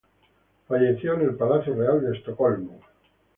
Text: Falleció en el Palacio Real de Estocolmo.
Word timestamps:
Falleció 0.67 1.13
en 1.13 1.21
el 1.21 1.35
Palacio 1.35 1.75
Real 1.75 2.01
de 2.01 2.17
Estocolmo. 2.17 2.79